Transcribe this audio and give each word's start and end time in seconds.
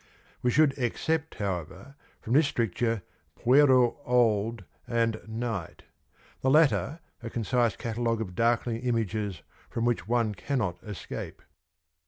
We 0.41 0.49
should 0.49 0.73
except, 0.79 1.35
however, 1.35 1.93
from 2.21 2.33
this 2.33 2.47
stricture' 2.47 3.03
Pierrot 3.39 3.97
Old' 4.03 4.63
and 4.87 5.21
'Night'— 5.27 5.83
the 6.41 6.49
latter 6.49 7.01
a 7.21 7.29
concise 7.29 7.75
catalogue 7.75 8.19
of 8.19 8.33
darkling 8.33 8.77
images 8.77 9.43
from 9.69 9.85
which 9.85 10.07
one 10.07 10.33
cannot 10.33 10.77
escape. 10.81 11.43